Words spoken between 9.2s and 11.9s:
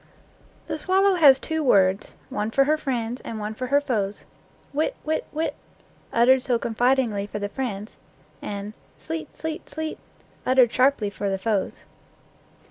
sleet, sleet," uttered sharply for the foes.